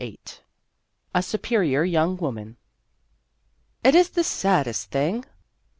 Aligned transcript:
VIII 0.01 0.19
A 1.13 1.21
SUPERIOR 1.21 1.83
YOUNG 1.83 2.17
WOMAN" 2.17 2.57
IT 3.83 3.93
is 3.93 4.09
the 4.09 4.23
saddest 4.23 4.89
thing 4.89 5.25